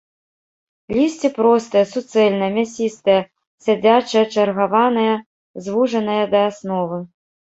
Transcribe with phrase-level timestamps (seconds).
[0.95, 3.19] Лісце простае, суцэльнае, мясістае,
[3.65, 5.13] сядзячае, чаргаванае,
[5.67, 6.99] звужанае да асновы.